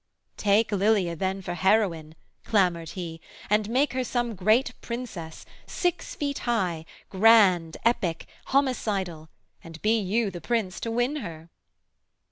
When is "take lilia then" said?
0.35-1.43